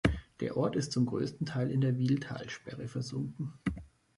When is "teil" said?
1.45-1.69